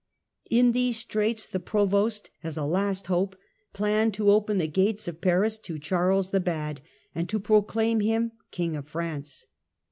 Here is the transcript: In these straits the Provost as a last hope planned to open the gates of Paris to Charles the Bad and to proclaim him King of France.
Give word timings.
In 0.49 0.71
these 0.71 0.97
straits 0.97 1.45
the 1.45 1.59
Provost 1.59 2.31
as 2.43 2.57
a 2.57 2.65
last 2.65 3.05
hope 3.05 3.35
planned 3.71 4.15
to 4.15 4.31
open 4.31 4.57
the 4.57 4.65
gates 4.67 5.07
of 5.07 5.21
Paris 5.21 5.59
to 5.59 5.77
Charles 5.77 6.31
the 6.31 6.39
Bad 6.39 6.81
and 7.13 7.29
to 7.29 7.39
proclaim 7.39 7.99
him 7.99 8.31
King 8.49 8.75
of 8.75 8.87
France. 8.87 9.45